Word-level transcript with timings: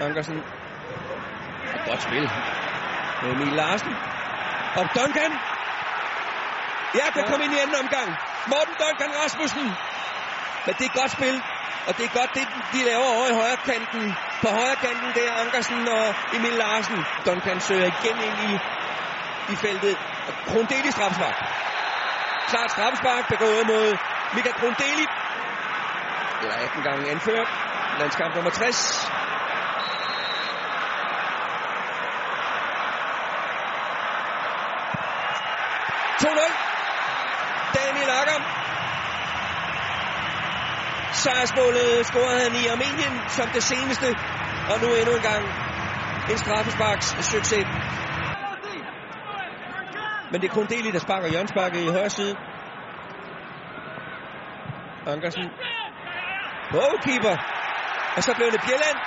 Ankersen. 0.00 0.42
Godt 1.86 2.02
spil. 2.02 2.30
Emil 3.30 3.52
Larsen. 3.52 3.92
Og 4.78 4.84
Duncan. 4.96 5.32
Ja, 6.98 7.06
der 7.14 7.22
kom 7.30 7.40
ind 7.44 7.52
i 7.52 7.58
anden 7.58 7.76
omgang. 7.82 8.08
Morten 8.52 8.74
Duncan 8.82 9.12
Rasmussen. 9.20 9.66
Men 10.66 10.74
det 10.78 10.84
er 10.90 10.94
godt 11.00 11.10
spil. 11.10 11.36
Og 11.86 11.92
det 11.96 12.04
er 12.08 12.12
godt, 12.20 12.30
det 12.34 12.44
de 12.72 12.80
laver 12.90 13.08
over 13.16 13.26
i 13.32 13.34
højre 13.40 13.60
kanten. 13.70 14.04
På 14.42 14.48
højre 14.58 14.78
kanten 14.86 15.08
der 15.18 15.32
Ankersen 15.42 15.88
og 15.88 16.04
Emil 16.36 16.56
Larsen. 16.62 16.98
Duncan 17.26 17.60
søger 17.60 17.88
igen 17.94 18.16
ind 18.28 18.38
i, 18.50 18.52
i 19.52 19.56
feltet. 19.64 19.96
Og 20.28 20.34
Krondeli 20.48 20.90
straffespark. 20.90 21.36
Klart 22.50 22.70
straffespark 22.70 23.24
begået 23.34 23.66
mod 23.66 23.86
Michael 24.34 24.56
Krondeli. 24.60 25.06
Eller 26.42 26.56
18 26.66 26.82
gange 26.82 27.10
anført. 27.10 27.48
Landskamp 27.98 28.34
nummer 28.34 28.50
60. 28.50 29.10
Daniel 37.74 38.10
Akker. 38.20 38.38
Sejrsmålet 41.22 42.06
scorede 42.06 42.40
han 42.42 42.54
i 42.62 42.66
Armenien 42.66 43.14
som 43.28 43.48
det 43.48 43.62
seneste. 43.62 44.08
Og 44.70 44.76
nu 44.82 44.88
endnu 44.94 45.14
en 45.14 45.22
gang 45.22 45.44
en 46.30 46.38
straffesparks 46.38 47.06
succes. 47.32 47.66
Men 50.30 50.40
det 50.40 50.50
er 50.50 50.54
kun 50.54 50.66
Deli, 50.66 50.90
der 50.90 50.98
sparker 50.98 51.28
hjørnsparket 51.28 51.80
i 51.80 51.88
højre 51.88 52.10
side. 52.10 52.36
Ankersen. 55.06 55.50
Målkeeper. 56.72 57.36
Og 58.16 58.22
så 58.22 58.34
blev 58.36 58.50
det 58.52 58.60
Bjelland. 58.66 58.98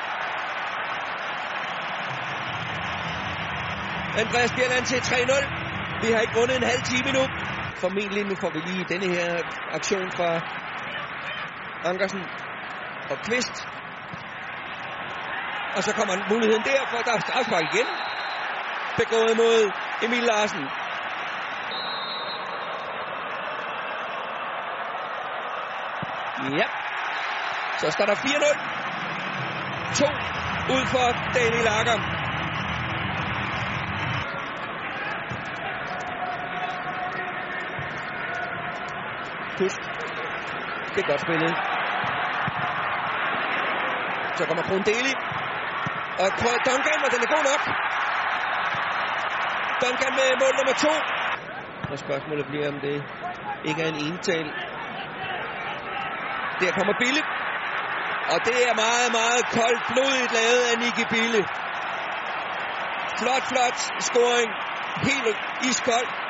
Andreas 4.22 4.52
Bjelland 4.52 4.86
til 4.86 5.00
3-0. 5.00 5.57
Vi 6.02 6.12
har 6.12 6.20
ikke 6.20 6.34
vundet 6.40 6.56
en 6.56 6.64
halv 6.64 6.82
time 6.82 7.12
nu. 7.12 7.24
Formentlig 7.82 8.26
nu 8.26 8.36
får 8.36 8.50
vi 8.50 8.60
lige 8.60 8.86
denne 8.90 9.08
her 9.16 9.42
aktion 9.72 10.12
fra 10.12 10.30
Ankersen 11.90 12.24
og 13.12 13.18
Kvist. 13.26 13.68
Og 15.76 15.84
så 15.84 15.92
kommer 15.98 16.14
muligheden 16.30 16.64
der, 16.64 16.82
for 16.92 16.98
der 16.98 17.14
er 17.14 17.20
strafspark 17.20 17.64
igen. 17.74 17.88
Begået 18.98 19.38
mod 19.38 19.72
Emil 20.06 20.24
Larsen. 20.24 20.64
Ja. 26.60 26.68
Så 27.80 27.92
står 27.92 28.06
der 28.06 28.16
4-0. 28.16 28.78
2 29.96 30.06
ud 30.76 30.86
for 30.94 31.06
Daniel 31.34 31.68
Akker. 31.68 32.17
Kyst. 39.60 39.82
Det 40.94 41.00
er 41.04 41.08
godt 41.12 41.22
spillet. 41.26 41.54
Så 44.38 44.44
kommer 44.48 44.64
Krondeli. 44.70 45.14
Og 46.24 46.28
Duncan, 46.68 47.00
og 47.06 47.10
den 47.14 47.20
er 47.26 47.30
god 47.36 47.44
nok. 47.52 47.62
Duncan 49.82 50.14
med 50.20 50.28
mål 50.42 50.54
nummer 50.60 50.76
to. 50.86 50.94
Og 51.92 51.98
spørgsmålet 52.06 52.46
bliver, 52.52 52.68
om 52.74 52.80
det 52.86 52.98
ikke 53.68 53.82
er 53.86 53.90
en 53.94 54.00
ental. 54.08 54.48
Der 56.60 56.72
kommer 56.78 56.94
Bille. 57.04 57.22
Og 58.34 58.38
det 58.48 58.58
er 58.70 58.74
meget, 58.86 59.10
meget 59.20 59.44
koldt 59.58 59.82
blodigt 59.92 60.32
lavet 60.40 60.64
af 60.72 60.76
Nicky 60.84 61.06
Bille. 61.14 61.42
Flot, 63.20 63.44
flot 63.52 63.78
scoring. 64.08 64.50
Helt 65.08 65.38
iskold. 65.70 66.27